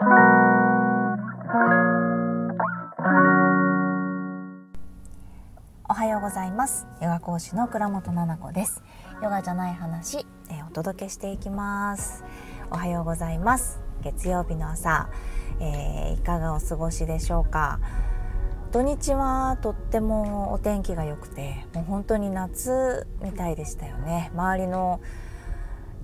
[0.00, 0.04] お
[5.92, 6.86] はようございます。
[7.02, 8.84] ヨガ講師の倉本々子です。
[9.24, 10.18] ヨガじゃない話、
[10.52, 12.22] え、お届けしていきます。
[12.70, 13.80] おはようございます。
[14.04, 15.10] 月曜日の朝、
[15.58, 17.80] えー、いかがお過ごしでしょうか。
[18.70, 24.30] 土日はとってもお天気が良くてもう本当に夏みたいでしたよね。
[24.32, 25.00] 周りの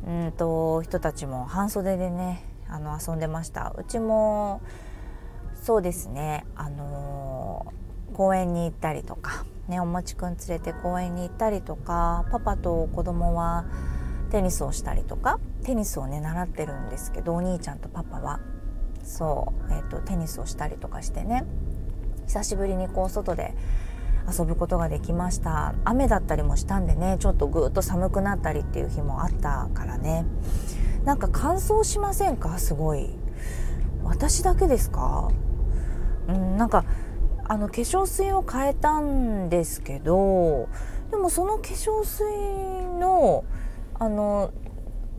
[0.05, 3.75] うんと人たちも半袖でねあの遊んでました。
[3.77, 4.61] うちも
[5.63, 6.45] そうですね。
[6.57, 7.67] あの、
[8.15, 13.67] 公園に行ったりとかねおもちくん連れて公園に行ったりとかパパと子供は
[14.31, 18.41] テニスをしたりとかテニスをね習ってるんですけどお兄ちゃんとパパは。
[19.03, 21.45] そう、えーと、テニスをしたりとかしてね
[22.27, 23.55] 久しぶりにこう外で
[24.27, 25.75] 遊ぶことができました。
[25.85, 30.25] 雨だったりもしたんでねちょっとぐっと寒くなったりっていう日もあったからね。
[31.05, 32.59] なんか乾燥しませんか？
[32.59, 33.11] すごい。
[34.03, 35.31] 私だけですか？
[36.29, 36.85] うんなんか
[37.47, 40.69] あの化粧水を変えたんですけど
[41.11, 42.25] でもその化粧水
[42.99, 43.45] の
[43.99, 44.51] あの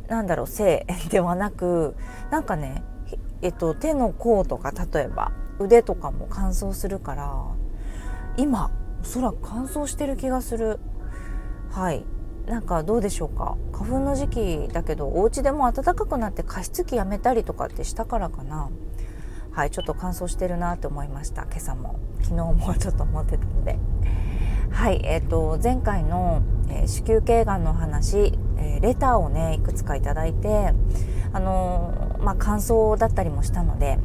[0.08, 1.96] なんだろうせいではなく
[2.32, 2.84] なんかね、
[3.42, 7.44] えっと、手の甲とか例えば腕とかも乾燥するから
[8.38, 10.80] 今おそらく乾燥してる気がする。
[11.72, 12.04] はい。
[12.48, 13.58] なんかどうでしょうか？
[13.74, 18.70] 花粉の時期だけどお家でも暖かくなって加湿器やめたりとかってしたからかな。
[19.52, 21.44] はいちょっと乾燥してるなって思いました。
[21.44, 22.00] 今朝も。
[22.22, 23.80] 昨日もちょっと思ってたので。
[24.72, 30.74] はいえーと、前回の、えー、子宮頸がんの話、えー、レターをねいくつかいただいて
[31.32, 34.00] あの、まあ、感想だったりもしたので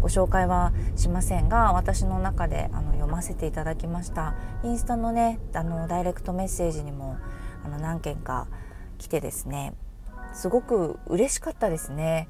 [0.00, 4.34] ご紹介はしませんが私の中であの読ませていただきました。
[4.64, 7.16] インスタのねあのダイレクトメッセージにも
[7.76, 8.46] の何件か
[8.98, 9.74] 来てですね
[10.32, 12.28] すごく嬉しかったですね。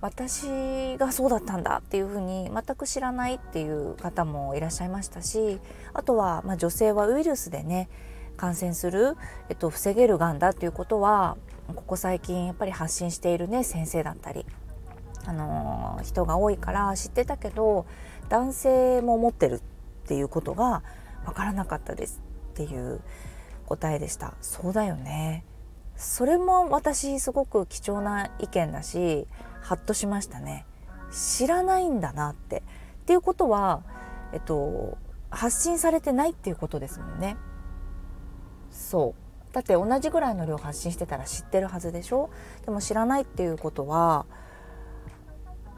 [0.00, 5.60] 私がそうだったんだっていうふうに全く知らないっていう方もいらっしゃいましたし
[5.94, 7.88] あとは、まあ、女性はウイルスでね
[8.36, 9.16] 感染する、
[9.48, 11.38] えっと、防げるがんだっていうことは
[11.68, 14.44] ここ最近やっぱり発信しているね先生だったり、
[15.24, 17.86] あの、人が多いから知ってたけど
[18.28, 19.60] 男性も持ってるっ
[20.06, 20.82] ていうことが
[21.24, 22.20] 分からなかったです
[22.52, 23.00] っていう
[23.64, 24.34] 答えでした。
[24.40, 25.44] そうだよね。
[25.96, 29.28] それも私すごく貴重な意見だし
[29.60, 30.66] ハッとしましたね。
[31.12, 32.58] 知らないんだなって。
[32.58, 33.82] っていうことは
[34.32, 34.98] えっと
[35.30, 37.36] 発信されてないっていうことですもんね。
[38.70, 39.54] そう。
[39.54, 42.30] だって同じぐらいの量発信してたら知ってるはずでしょ。
[42.64, 44.26] でも知らないっていうことは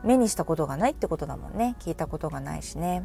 [0.03, 1.77] 目にしたことがないってことだもんね。
[1.81, 3.05] 聞いたことがないしね。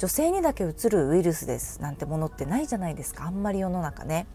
[0.00, 4.26] 女性にだけうつるウイルスですなんてものってないじゃないですかあんまり世の中ね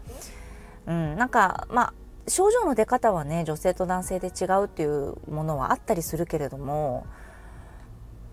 [0.86, 1.94] うんなんかまあ
[2.28, 7.04] 症状の出方はね女性と男性で違うっていうものはあったりするけれども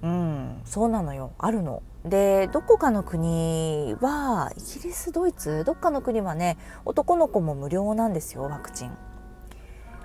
[0.04, 1.82] うんそうなのよあるの。
[2.06, 8.92] でどこかの国はイギリスドイツどっかの国はね男の子も無料なんですよワクチン。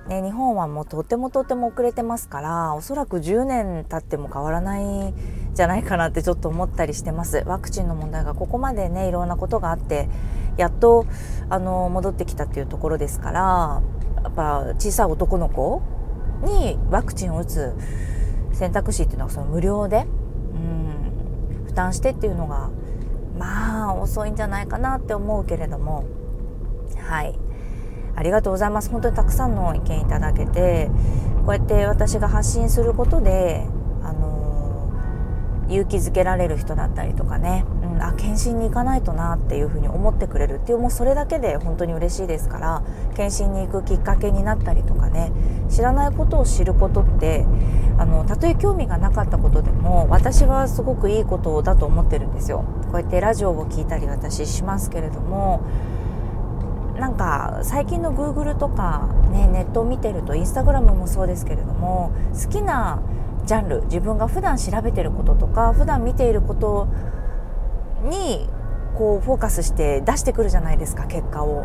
[0.08, 5.14] ね、日本はもうとてもとても遅れてますからおそらく10年経っても変わらないん
[5.52, 7.44] じゃないかなってちょっと思ったりしてます。
[7.46, 10.08] ワクチンの問題がここまでねいろんなことがあって
[10.56, 11.04] やっと
[11.50, 13.82] あの戻ってきたっていうところですから
[14.22, 15.82] やっぱ小さい男の子
[16.42, 17.74] にワクチンを打つ
[18.52, 20.06] 選択肢っていうのはその無料で
[20.54, 22.70] うん負担してっていうのが
[23.38, 26.04] まあ遅いんじゃないかなって思うけれども
[26.96, 27.38] はい。
[28.18, 30.90] ありがとうございます本当にたくさんの意見いただけて
[31.46, 33.64] こうやって私が発信することで、
[34.02, 42.82] あのー、勇気づけられる人だったりとかね、うん、あ検診に行かないとなっていうふうに思ってくれるっていうもうそれだけで本当に嬉しいですから
[43.14, 45.30] 検診に行くきっかけになったりとかね
[45.70, 47.46] 知らないことを知ることって
[47.98, 52.64] あのたとえ興味がなかったことでも私はすごくいいことだと思ってるんですよ。
[52.90, 55.62] こうやってラジオを聞いたり私しますけれども
[56.98, 63.00] なんか最近の Google とか、ね、ネットを見てるとインスタグラムもそうですけれども好きな
[63.46, 66.88] ジャンル自分が普段調べてることとか普段見ていること
[68.02, 68.48] に
[68.96, 71.64] こうフォーカスして出してくるじゃないですか結果を。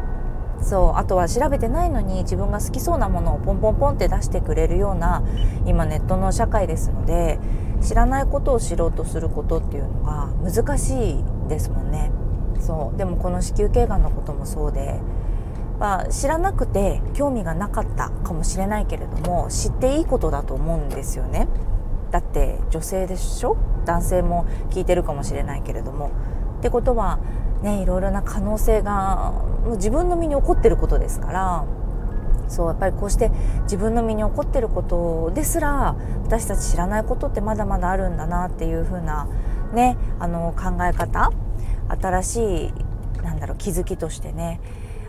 [0.62, 5.21] そうあとは調べてないのに自分が好きそうなものをポンポンポンって出してくれるような
[5.65, 7.38] 今ネットの社会ですので
[7.81, 12.12] 知らないことを知ろうとすることっていうのが難しいですもんね。
[12.59, 15.01] そうでもこの子宮頸がんのこともそうで
[15.79, 21.47] まあ、知らなくて興味がなかったかもしれないけれども知っていいことだと思うんですよね。
[22.11, 23.57] だって女性でしょ？
[23.85, 26.11] 男性も聞いてるかもしれないけれども。
[26.59, 27.19] ってことは
[27.61, 29.33] ねいろいろな可能性が
[29.65, 31.65] もう自分の身に起こってることですから
[32.47, 33.31] そうやっぱりこうして
[33.63, 39.27] 自分の身に起こってることですら私たち知らないことってまだまだあるんだなっていう風な
[39.73, 41.31] ねあの考え方
[41.89, 42.73] 新しい
[43.23, 44.61] なんだろう気づきとしてね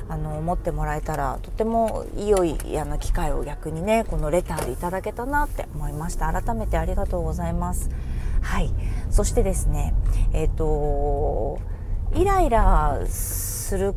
[0.08, 6.32] あの思ってもらえたらとても良いあの機会を逆にねこのレターでいただけたなって思いました。
[6.32, 7.90] 改めてありがとうございます。
[8.42, 8.70] はい。
[9.10, 9.94] そしてですね
[10.32, 11.60] えっ、ー、と
[12.14, 13.94] イライラする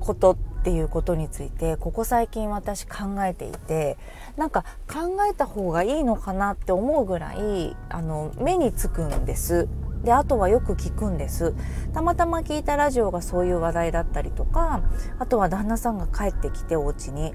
[0.00, 3.98] ことっていうことについてここ最近私考えていて
[4.36, 9.68] なんか考えた方がいいのかなって思うぐらいあの目につくんです。
[10.04, 11.54] であとはよく聞くんです
[11.92, 14.82] たまたま聞いたラジオがそういう話題だったりとか
[15.18, 17.34] あとは旦那さんが帰ってきてお家に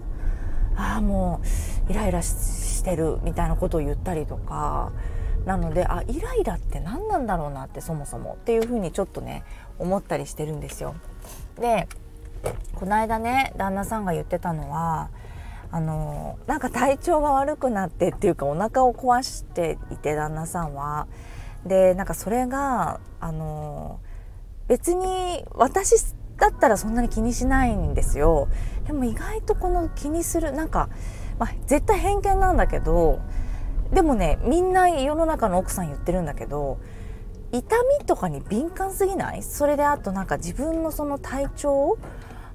[0.75, 1.41] ああも
[1.89, 4.91] うイライラしてるみたいなことを言ったりとか
[5.45, 9.43] なのであイライラって何なんだろうなってそもそもっていうふうにちょっとね
[9.79, 10.95] 思ったりしてるんですよ。
[11.59, 11.87] で
[12.75, 15.09] この間ね旦那さんが言ってたのは
[15.71, 21.07] あのなんか体調が悪くなってっていうかお腹を壊していて旦那さんは。
[21.65, 23.99] でなんかそれがあの
[24.67, 25.95] 別に私
[26.37, 28.47] だったらそんなに気にしないんですよ。
[28.87, 30.89] でも意外とこの気にするなんか、
[31.37, 33.19] まあ、絶対偏見なんだけど
[33.93, 36.79] でもねみんな世の中の奥さん言ってるんだけど
[37.51, 39.43] 痛みとかに敏感すぎない？
[39.43, 41.97] それであとなんか自分のその体調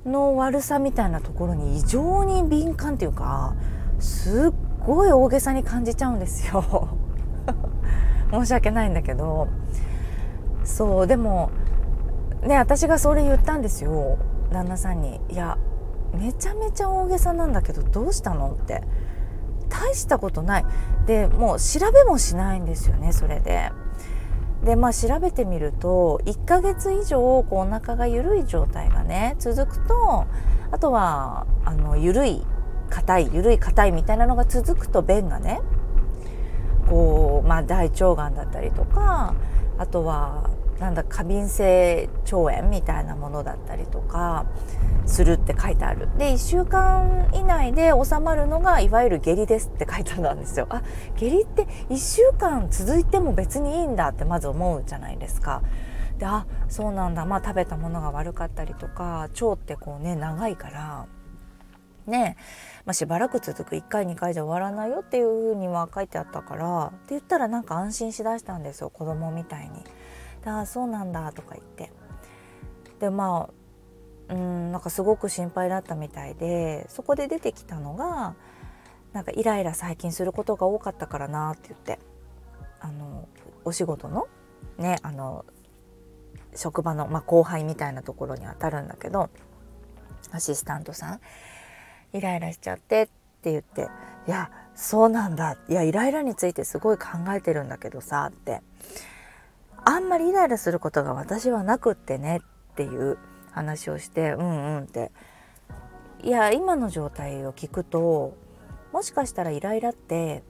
[0.04, 3.54] の悪さみたいなところに異常に敏感っていうか
[4.00, 4.52] すっ
[4.84, 6.98] ごい大げさに感じちゃうんですよ
[8.30, 9.48] 申し訳ないんだけど
[10.64, 11.50] そうでも
[12.42, 14.18] ね私がそれ言ったんですよ
[14.50, 15.58] 旦那さんに「いや
[16.12, 18.82] めちゃめちゃ大げさなんだけどどうしたの?」って
[19.68, 20.66] 大したことない
[21.06, 23.70] でもう調べもしないんですよねそれで。
[24.64, 30.24] でまあ調べてみると1ヶ月以上こうお腹が緩い状態がね続くと
[30.70, 32.44] あとはあの緩い
[32.88, 35.60] 硬い緩い硬いみたいなのが続くと便がね
[36.88, 39.34] こう、まあ、大腸がんだったりとか
[39.78, 44.44] あとはなんだ過敏性腸炎みたいなものだったりとか
[45.06, 46.08] するって書いてある。
[46.18, 50.66] で1週間以内で収まるのがいわゆる下痢ですって書いてあったんですよ。
[50.68, 50.82] あ
[51.16, 55.62] 下痢って1週間続いても別にいいんだってまず思うじゃないですか。
[56.18, 57.24] であそうなんだ。
[57.24, 61.06] まあ食べたものが悪かったりとか腸ってこうね長いから
[62.06, 62.36] ね。
[62.84, 69.84] まあ、しばらく続く1回2回じゃ終わらないよっていうふうには書いてあったからって言ったらなんか安心しだしたんですよ子供みたいに。
[70.44, 71.92] ああそうなんだとか言って。
[73.00, 73.48] でま
[74.28, 78.34] あうんなんかすごく心配だったみたいでそこで出てきたのが
[79.12, 81.98] なんかイライラ最近することが多かったからなって言って。
[82.80, 83.28] あの
[83.64, 84.28] お仕事の
[84.78, 85.44] ねあの
[86.54, 89.28] 職場の、まあ、後輩みたいなところに当たるんだけど
[90.30, 91.20] アシスタントさん。
[92.16, 93.06] イライラしちゃってっ
[93.42, 93.88] て言って
[94.26, 95.56] 「いやそうなんだ。
[95.68, 98.62] いやイライラについてすごい考えてるんだけどさ」って。
[99.88, 102.38] あんまりイライラすることが私はなくってね
[102.72, 103.18] っていう
[103.52, 105.12] 話をしてうんうんって。
[106.22, 108.34] いや今の状態を聞くと
[108.92, 110.42] もしかしたらイライラって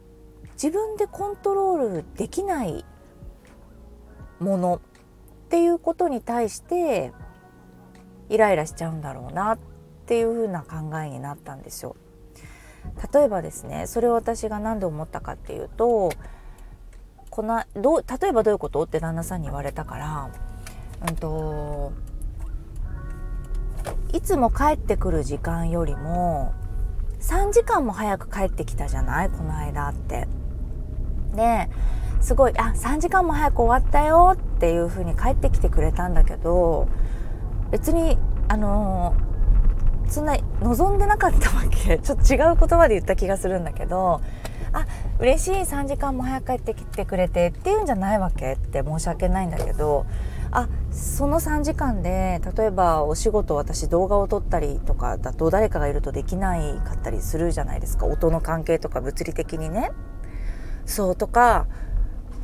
[0.55, 2.85] 自分でコントロールできない
[4.39, 4.81] ものっ
[5.49, 7.13] ていうことに対して
[8.29, 9.59] イライラしちゃうんだろうなっ
[10.07, 11.97] っていうふうな考えになったんですよ。
[13.13, 16.13] 例えばですねそれを私が何で思ったかっていうと
[17.29, 18.85] このどう例えばどういうこと？
[18.85, 20.31] って旦那さんに言われたから、
[21.09, 21.93] うんと、
[24.13, 26.55] いつも帰ってくる時間よりも
[27.19, 29.29] 3時間も早く帰ってきたじゃない？
[29.31, 30.29] この間って。
[31.35, 31.69] で
[32.21, 36.87] すごい「あ3時間も早く終わったよ」っていう風に帰ってきてくれたんだけど
[37.73, 38.17] 別に
[38.49, 39.17] あの
[40.09, 41.99] そんな望んでなかったわけ。
[42.03, 44.21] ちょっと違う言葉で言った気がするんだけど。
[44.73, 44.85] あ
[45.21, 45.61] 嬉しい。
[45.61, 50.07] 3時間も早く帰ってきてくれてっていうんじゃないわけって申し訳ないんだけど。
[50.53, 58.07] あその3時間で例えばお仕事私動画を撮ったりとかだと誰かがいるとできないかったりするじゃないですか。
[58.07, 59.91] 音の関係とか物理的にね。
[60.87, 61.67] そうとか、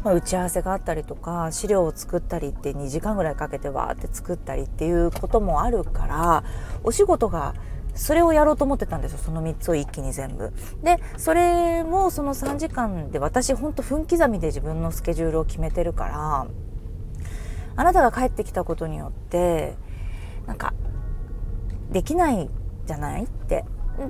[0.04, 6.44] まあ、打ち合わせがあったりとか資料を作ったりって2時間ぐらいかけてわーって作ったりっていうこともあるから
[6.82, 7.54] お仕事が
[7.94, 10.52] それをやろうと思ってたんですよその3つを一気に全部。
[10.82, 16.46] でそれもその3時間で私ほんと分刻みで自分のスケジュールを決めてるから
[17.76, 19.76] あなたが帰ってきたことによって
[20.46, 20.74] なんか
[21.90, 22.50] できない
[22.86, 23.64] じゃないって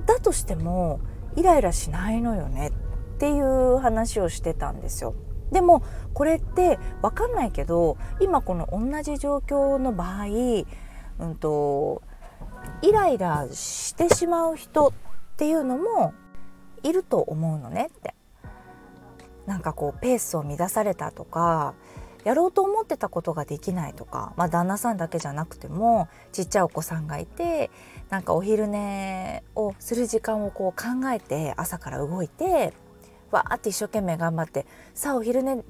[0.06, 1.00] だとしても
[1.36, 5.14] イライラしないのよねっていう話をしてたんですよ。
[5.52, 5.82] でも
[6.14, 10.26] これって分かんないけど今この同じ状況の場合、
[11.18, 12.02] うんと
[12.80, 14.92] イライラしてしまう人っ
[15.36, 16.14] ていうのも
[16.82, 18.14] いると思うのねって。
[19.46, 21.74] なんかこうペースを乱されたとか
[22.24, 27.70] やろうと思ってたことができないとか、まあ、旦那さんだけじゃなくてもちっちゃいお子さんがいて
[28.10, 32.72] なんかお昼寝をする時間をこう考えて朝から動いて
[33.32, 35.62] わーって一生懸命頑張ってさあお昼寝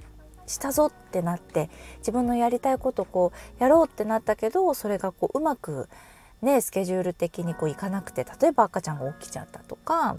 [0.47, 5.89] したぞってなって自分のやりたいことこうやろうってなったけどそれがこううまく
[6.43, 10.17] ねスケジュール的にこういかなくて例えば赤ちゃんが起きちゃったとか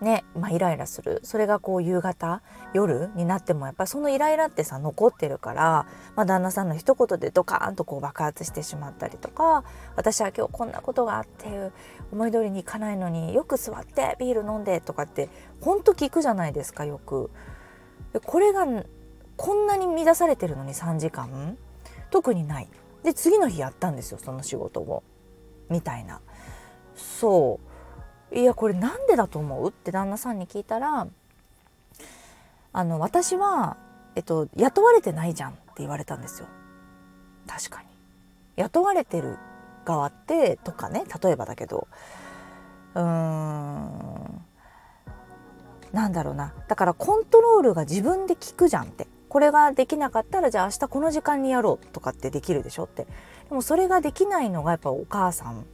[0.00, 2.42] ね、まあ、イライラするそれがこう夕方
[2.74, 9.64] 夜になってもやっぱそのイライラってさ残ってるから、まあ、旦那さんの一言でドカーンとこう爆発してしまったりとか
[9.96, 11.70] 私は今日こんなことがあって
[12.12, 17.30] 思い通りにいかないのによく座ってビール飲んでとかってほんと聞くじゃないですかよく。
[18.24, 18.66] これが
[19.36, 21.58] こんなに乱されてるのに3時間
[22.10, 22.68] 特にない。
[23.02, 25.02] で次の日やったんですよその仕事を
[25.68, 26.20] みたいな。
[26.96, 27.75] そう
[28.32, 29.70] いやこれなんでだと思う？
[29.70, 31.06] って旦那さんに聞いたら
[32.72, 33.76] あの私は、
[34.14, 36.48] えっと、雇われてないじゃんって言われたんですよ。
[37.46, 37.88] 確かに。
[38.56, 39.38] 雇われてる
[39.84, 41.88] 側ってとかね例えばだけど。
[42.94, 44.42] うーん。
[45.92, 46.52] なんだろうな。
[46.68, 49.06] だからコントロールが自分で効くじゃんって。
[49.28, 53.06] これができなかったらじゃあ明日この時間にやろうとかってできるでしょって。
[53.48, 55.64] でもそれができないのがやっぱお母さん。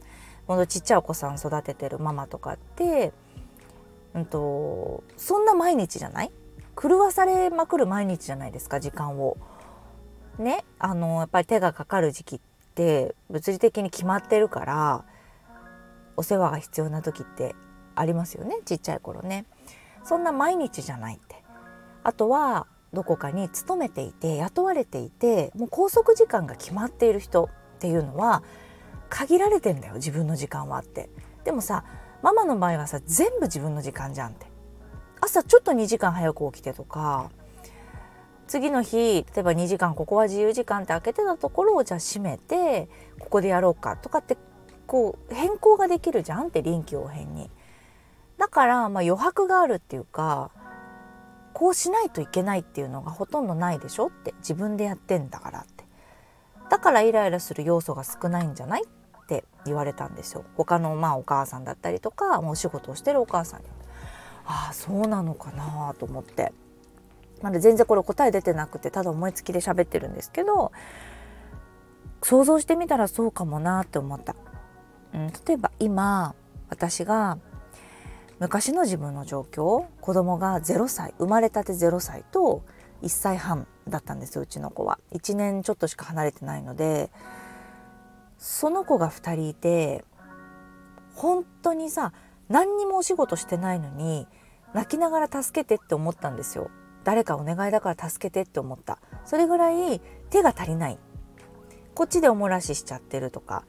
[0.47, 3.13] ほんとちっちゃいお子さん育ててるママとかって、
[4.13, 6.31] うんと、そんな毎日じゃない？
[6.81, 9.37] 狂わされまくる毎日じゃないですか時間を。
[10.39, 12.39] ねあのやっぱり手がかかる時期っ
[12.73, 15.05] て物理的に決まってるから
[16.17, 17.55] お世話が必要な時って
[17.93, 19.45] ありますよねちっちゃい頃ね。
[20.03, 21.43] そんな毎日じゃないって。
[22.03, 28.43] あとはどこかに勤めていて雇われていてもう拘束時間が決まっている人っていうのは
[29.13, 31.07] 限られてんだよ自分の時間はって。
[31.43, 31.85] でもさ
[32.23, 34.47] ママの場合はさ全部自分の時間じゃんって。
[35.21, 37.29] 朝ちょっと2時間早く起きてとか
[38.47, 42.89] 次の日例えば2時間ここは自由時間って開けてたところをじゃあ閉めて
[43.19, 44.35] ここでやろうかとかって
[44.87, 47.51] こう変更ができるじゃんって臨機応変に。
[48.39, 50.49] だからまあ余白があるっていうか
[51.53, 54.33] こうしないといけないっていうのがほとんどないでしょって。
[54.39, 55.85] 自分でやってんだからって。
[56.69, 60.43] だからイライラする要素が少ないんじゃないっって言われたんですよ。
[60.55, 63.67] 他のまあお母さんだったりとかもう仕事をしてるお母さんに。
[64.45, 66.53] ああそうなのかなと思って。
[67.41, 70.71] まだ全然これ答え出てなくてただ思いつきで喋ってるんですけど
[72.21, 74.33] 想像してみたらそうかもなって思った、
[75.13, 76.35] うん、例えば今
[76.69, 77.37] 私が
[78.39, 82.63] 昔の自分の状況子供が0歳生まれたて0歳と
[83.01, 84.97] 1歳半だったんですようちの子は。
[85.11, 87.09] 1年ちょっとしか離れてないので
[88.43, 90.03] その子が2人いて
[91.15, 92.11] 本当にさ
[92.49, 94.27] 何にもお仕事してないのに
[94.73, 96.69] 泣きながら助けてって思ったんですよ。
[97.05, 98.99] 誰かお願いだから助けてって思った。
[99.23, 100.99] それぐらい手が足りない。
[101.95, 103.63] こっちでおもらししちゃってるとか。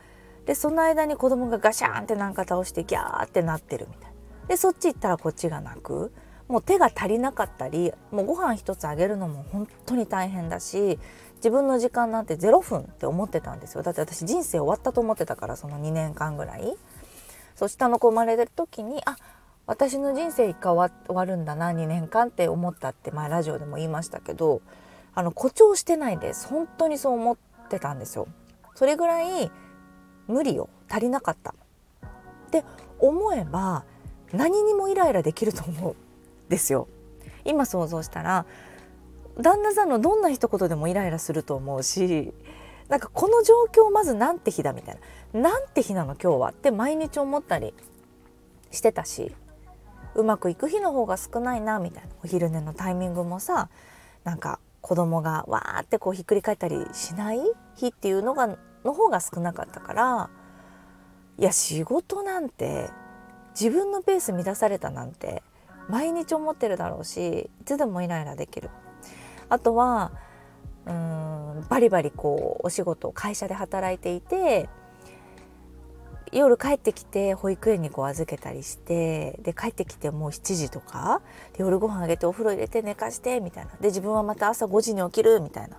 [0.44, 4.48] でその間に子供がガシャンってなんか倒してギャーってなってるみたいな。
[4.48, 6.12] でそっち行ったらこっちが泣く。
[6.48, 10.98] もう手が足りなかったりもうご飯一つあげるのも本当に大変だし
[11.44, 13.82] 自分の時間なんて0分って思ってたんですよ。
[13.82, 16.74] だって私人生終わったと思ってたからその2年間ぐらい。
[17.54, 19.18] そう下の子生まれてる時にあ
[19.66, 24.62] 私の人生一回終わるんだな2年間って思ったって前ラジオでも言いましたけど
[25.14, 26.48] あの誇張してないです。
[26.48, 27.36] 本当にそう思っ
[27.68, 28.26] てたんですよ。
[28.74, 29.50] それぐらい
[30.26, 30.70] 無理よ。
[30.88, 31.50] 足りなかった。
[31.50, 31.54] っ
[32.50, 32.64] て
[32.98, 33.84] 思えば
[34.32, 36.88] 何にもイライラできると思うんですよ。
[37.44, 38.46] 今想像したら
[39.40, 42.32] 旦那さんのどんな一言でもイライラすると思うし
[42.88, 44.98] なんかこの状況まずなんて日だみたい
[45.32, 45.40] な。
[45.40, 47.74] なんて日なの今日はって毎日思ったり
[48.70, 49.34] してたし
[50.14, 52.10] うまくいく日の方が少ないなみたいな。
[52.22, 53.68] お昼寝のタイミングもさ
[54.22, 57.40] なんか子供がわーってこうひっくり返ったりしない
[57.74, 60.30] 日っていうのがの方が少なかったから
[61.38, 62.90] いや仕事なんて
[63.58, 65.42] 自分のペース乱されたなんて
[65.88, 68.70] 毎日思ってるだろうしいつでもイライラできる。
[69.54, 70.12] あとは
[70.86, 74.68] うんバリバリこうお仕事会社で働いていて
[76.32, 83.70] 夜帰ってきて保育園にこう預けたりしてで帰ってきてもう7時とかで夜ご飯あげてお風呂入れて寝かしてみたいな。
[83.80, 85.78] で自分はまた朝5時に起きるみたいな。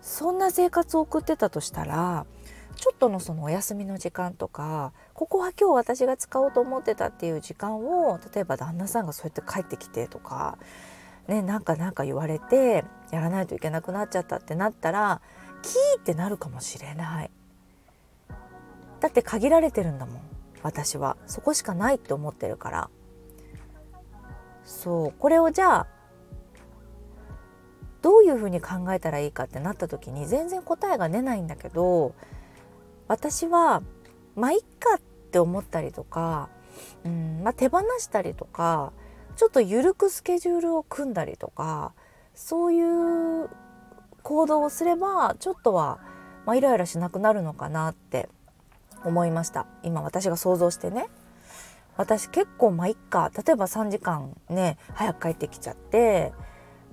[0.00, 2.26] そんな生活を送ってたとしたら
[2.76, 10.58] ちょっとのそのお休みの時間とかここは今日私が使おうと思ってたっていう時間を例えば旦那さんがそうやって帰ってきてとか
[11.28, 15.20] ね、なんかなんか言われてやらないといけなくなっちゃったってなったら
[15.62, 17.30] キーってなるかもしれない。
[19.00, 20.20] だって限られてるんだもん
[20.62, 21.16] 私は。
[21.26, 22.90] そこしかないって思ってるから。
[24.64, 25.12] そう。
[25.18, 25.86] これをじゃあ
[28.02, 32.14] どういうふうに考えたらいいかってなった時に全然答えが出ないんだけど
[33.08, 33.82] 私は
[34.34, 35.00] まあいっかっ
[35.30, 36.50] て思ったりとか、
[37.04, 38.92] うんまあ、手放したりとか
[39.36, 41.92] ちょっと緩くスケジュールを組んだりとか
[42.34, 43.48] そういう
[44.22, 45.98] 行動をすればちょっとは、
[46.46, 48.28] まあ、イライラしなくなるのかなって
[49.04, 49.66] 思いました。
[49.82, 51.08] 今私が想像してね。
[51.96, 53.30] 私結構まあいっか。
[53.36, 56.32] 例えば3時間ね早く帰ってきちゃって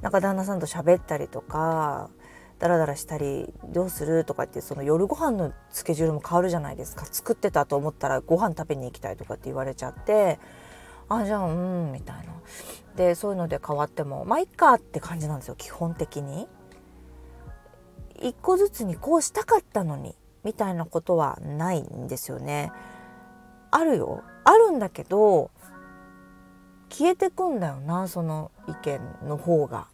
[0.01, 2.09] なんか旦那さんと喋ったりとか
[2.57, 7.05] ダラダラしたりどうするとかってその夜ご飯のスケジュールも変わるじゃないですか。
[7.05, 10.39] 作ってたと思ったらご飯食べに行きたいとかって言われちゃって
[11.09, 12.23] あじゃあうんみたいな
[12.95, 16.47] でそういうので変わってもまあいっかって感じなんですよ基本的に。
[18.21, 20.13] 一個ずつにこうしたかったのに
[20.43, 22.71] みたいなことはないんですよね。
[23.71, 25.51] あるよあるんだけど
[26.89, 29.87] 消えてくんだよなその意見の方が。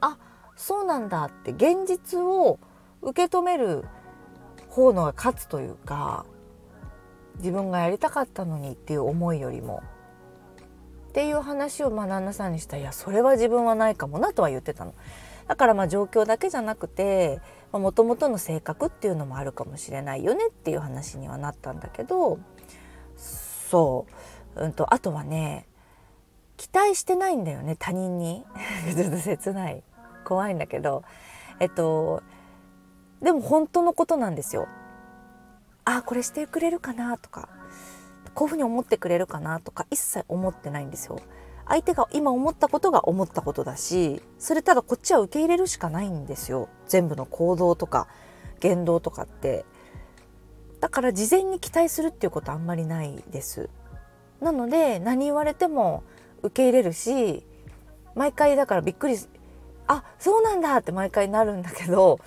[0.00, 0.18] あ
[0.56, 2.58] そうなんだって現実を
[3.02, 3.84] 受け止める
[4.68, 6.26] 方のが勝つというか
[7.38, 9.82] 自分がやりたかったのにっていう思いよりも
[11.16, 12.76] っていう話をまあ旦那さんにした。
[12.76, 14.92] らいやそれは自分はないかもなとは言ってたの。
[15.48, 17.40] だからまあ状況だけじゃなくて
[17.72, 22.38] もともとの性格っていうのもあるかもしれないよねっていう話にはなったんだけど
[23.16, 24.04] そ
[24.56, 25.66] う、うんと、あとはね
[26.58, 28.44] 期待してないんだよね他人に。
[28.94, 29.82] ちょっと切ない。
[30.26, 31.02] 怖いんだけど。
[31.60, 32.22] えっと
[33.22, 34.68] でも本当のことなんですよ。
[35.86, 37.55] あこれしてくれるかなとか。
[38.36, 41.18] こういうふうに思ってくれるかなとか一切思ってないんですよ。
[41.66, 46.68] 相手が今思ったことが思ったことだしそれただこっちは受け入れるしかないんですよ。
[46.86, 48.06] 全部の行動とか
[48.60, 49.64] 言動とかって。
[50.80, 53.70] だから事前に期待するっていうことあんまりないです。
[54.40, 56.04] なので何言われても
[56.42, 57.42] 受け入れるし
[58.14, 59.16] 毎回だからびっくり
[59.86, 62.20] あそうなんだって毎回なるんだけど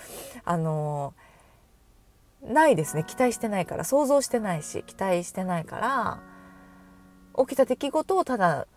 [0.43, 1.13] あの
[2.43, 3.03] ないですね。
[3.03, 3.83] 期待してないから。
[3.83, 6.19] 想像してないし期待してないから
[7.37, 8.67] 起きた出来事をただ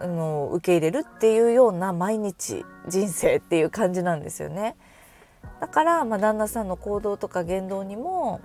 [0.00, 4.76] あの受け入れるっていうような毎日人生っていう感じなんですよね。
[5.60, 8.40] だから、まあ、旦那さんの行動とか言動にも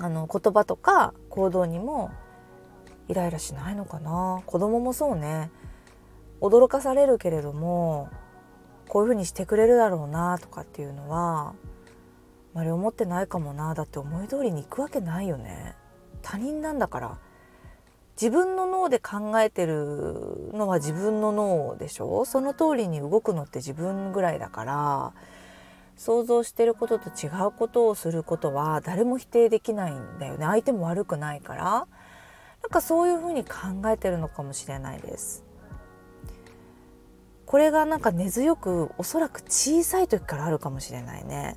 [0.00, 2.10] あの言葉とか行動にも
[3.08, 4.42] イライラしないのかな。
[4.46, 5.50] 子供もそうね。
[6.40, 8.10] 驚かされるけれども
[8.88, 11.54] こういうふうにしてくれるだろうなとかっていうのは
[12.56, 15.76] まり思ってないかもなだって思い通りに行くわけないよね。
[16.22, 17.18] 他人なんだから。
[18.20, 22.24] 自分の脳で考えてるのは自分の脳でしょ？
[22.24, 25.12] その通りに動くのって自分ぐらいだから。
[25.98, 30.46] 想像してることと違うことをすることは誰も否定できないんだよね。
[30.46, 31.64] 相手も悪くないから。
[31.64, 31.86] な
[32.68, 35.44] んかそういうふうに考えてるのかもしれないです。
[37.44, 41.56] これがなんか根強くおそらく小さい時からあるかもしれないね。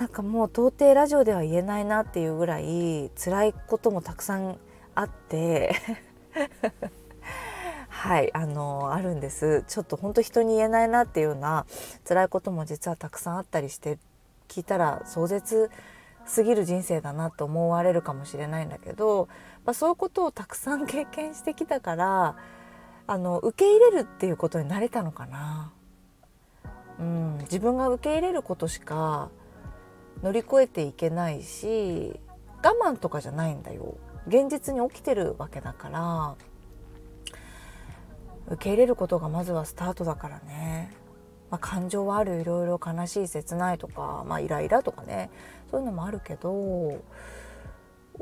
[0.00, 4.56] なんかもう到底ラジオでは言えないなっていうぐらい辛いこともたくさん
[4.94, 5.74] あって
[7.86, 11.66] はいあのあるんですちょっと本当人に言えないなっていうような
[12.08, 13.98] 辛いことも実はたくさんあったりして
[14.48, 15.70] 聞いたら壮絶
[16.24, 19.28] すぎる人生だなと思われるかもしれないんだけど、
[19.66, 22.36] まあ、そういうことをたくさん経験してきたから
[23.06, 25.72] あの受け入れるっていうことになれたのかな。
[26.98, 29.30] うん、自分が受け入れることしか
[30.22, 32.18] 乗り越えていけないし
[32.62, 33.96] 我慢とかじゃないんだよ。
[34.26, 36.34] 現実に起きてるわけだから。
[38.48, 40.92] 受け入れることがまずはスタートだからね、
[41.50, 45.30] まあ、感情はあるいろいろ悲しい切ないとか、まあ、イライラとかね。
[45.70, 47.00] そういうのもあるけど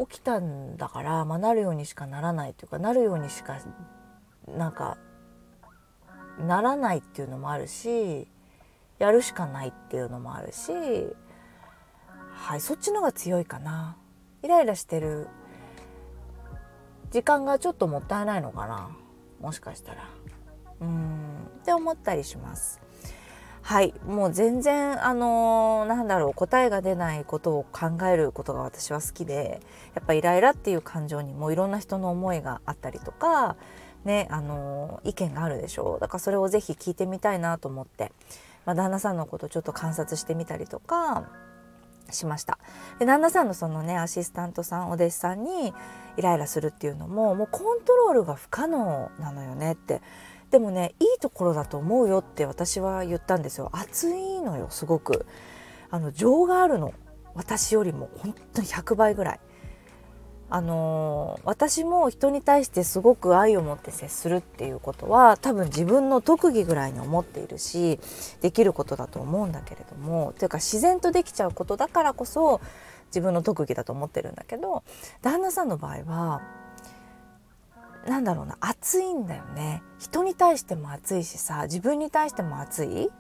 [0.07, 3.59] 起きたんだから、まあ、なるようにしかならないというかなるようにしか
[4.47, 4.99] なんか
[6.39, 8.29] ならないっていうのもあるし
[8.99, 10.73] やるしかないっていうのもあるし
[12.49, 13.99] はいそっちのが強いかな。
[14.43, 15.29] イライラしてる
[17.11, 18.89] 時間がちょっともったいないのかな。
[19.39, 20.09] もしかしたら。
[20.81, 21.27] うん
[21.61, 22.81] って思ったりします。
[23.61, 29.61] はいもう全然あのー、なんだろう答えが出ないことを考えることが私は好きで
[29.95, 33.57] やっぱイライラっていう感情にもいろんな人の思いがあったりとか
[34.07, 36.01] ねあのー、意見があるでしょう。
[36.01, 38.11] だからそれをぜひ聞いてみたいなと思って、
[38.65, 41.29] まあ、旦那さんのことちょっと観察してみたりとか
[42.11, 42.59] しました。
[42.99, 45.73] で旦那さんのそのねアシスタントさんお弟子さんに
[46.17, 50.03] イライラするっていうのももうコントロールが不可能なのよねって。
[50.51, 53.71] でもねいいところだと思うよって私は言ったんですよ。
[53.73, 55.27] 熱いのよすごく。
[55.91, 56.93] あの情があるの
[57.35, 59.41] 私よりも本当に100倍ぐらい。
[60.51, 68.01] あの私も人に対してすごく愛を持って接するっていうことは多分自分の特技ぐらいに思っているし
[68.41, 72.63] できることだと思うんだけれどもというか自然とできちゃうことだからこそ
[73.09, 74.85] 自分の特技だと思ってるんだけど
[75.21, 76.43] 旦那さんの場合は
[78.07, 79.83] なんだろうな熱いんだよね。
[79.99, 83.11] 人に対しても熱いしさ自分に対しても熱い。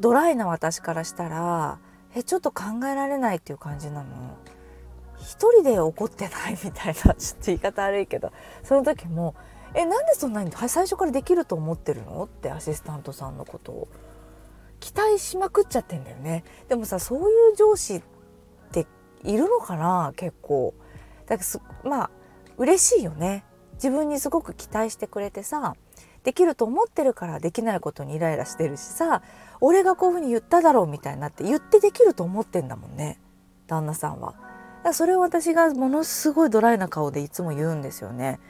[0.00, 1.80] ドライな私からしたら
[2.14, 4.06] えちょっと考えられないっていう感じなの。
[5.28, 8.32] 一人で怒ってないみたいなちょっと言い方悪いけど
[8.64, 9.34] その時も
[9.76, 13.88] 「えなんでそんなに最初からできると思ってるの?」ってアシスタントさんのことを。
[14.80, 16.44] 期待しまくっちゃってんだよね。
[16.68, 18.02] でもさそういう上司っ
[18.70, 18.86] て
[19.24, 20.12] いるのかな？
[20.16, 20.72] 結構。
[21.26, 21.44] だか
[21.84, 22.10] らまあ
[22.56, 23.44] 嬉しいよね。
[23.74, 25.74] 自分にすごく期待してくれてさ
[26.22, 29.22] できると思ってるからできないことにイライラしてるしさ
[29.60, 33.20] 俺がこういうふうに言っただろうみたいになって言ってできると思ってんだもんね。
[33.66, 34.47] 旦那さんは。
[34.92, 38.40] それを私がものすごいドライな顔でいつも言うんですよね。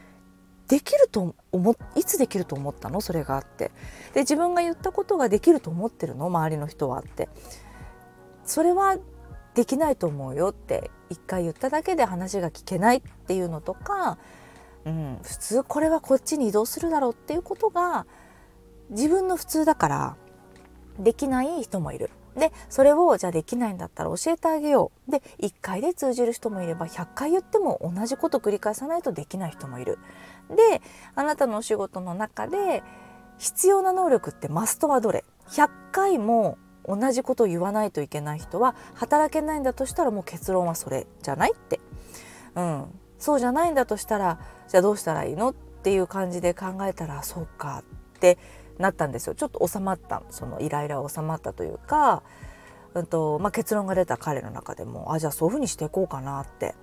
[0.69, 3.01] できると思いつできると思ったの？
[3.01, 3.71] それがあって
[4.13, 6.27] で自分が言ったことができると思ってるの？
[6.27, 7.29] 周りの人はって
[8.45, 8.99] それは
[9.55, 14.19] できないと思うよって一回言っただけで話が聞けないっていうのとか、
[14.85, 18.07] うん、普通これはこっちに移動するだろうっていうことが
[18.91, 20.17] 自分の普通だから
[20.99, 22.11] できない人もいる。
[22.39, 29.99] でそれをじゃあできないんだったら教えてあげようで1回で通じる人もいれば100回言っても同じこと繰り返さないとできない人もいる。
[30.49, 30.81] で
[31.15, 32.83] あなたのお仕事の中で
[33.37, 41.81] 必要な能力ってマストはどれ ?100 回も同じことを言わないといけない人は働けないんだとしたらもう結論はそれじゃないって。
[42.55, 42.87] うん、
[43.19, 45.51] そうじゃないんだとしたらじゃあどうしたらいいの？
[45.51, 47.85] っていう感じで考えたらそうか
[48.17, 48.37] って
[48.79, 49.35] なったんですよ。
[49.35, 52.23] ちょっと収まったそのイライラ収まったというか、
[52.95, 56.75] うんとまあ、結論が出た彼の中でもあじゃあそういうふうにしていこうかなって。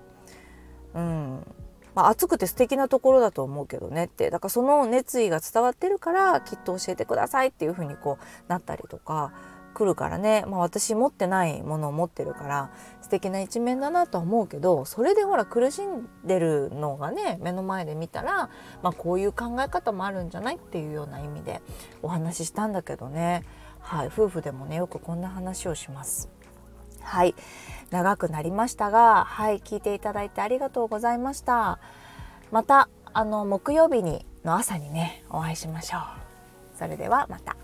[0.94, 1.46] うん。
[1.94, 4.30] まあ、熱くて素敵なところだと思うけどねって。
[4.30, 9.34] だからその熱意が伝わってるからきっと教えてくださいっていうふうにこうなったりとか。
[9.76, 18.50] 来るからね、まあ、私持ってないものを持ってるから素敵な一面だなとは思うけどそれでほら苦しんでるのがね目の前で見たら、
[18.82, 21.62] まあ、こういう考え方もあるんじゃないっていうような意味で
[22.02, 23.44] お話ししたんだけどね、
[23.80, 26.30] はい、夫婦でもねよくこんな話をします。
[27.02, 27.36] はい。
[27.92, 29.60] 長くなりましたがはい。
[29.60, 31.78] 聞いていただいてありがとうございました。
[32.52, 36.02] またあの木曜日にの朝にねお会いしましょう。
[36.78, 37.56] それではまた。